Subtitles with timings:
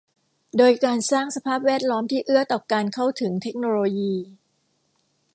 [0.57, 4.15] โดยการสร้างสภาพแวดล้อมที่เอื้อต่อการเข้าถึงเทคโนโลยี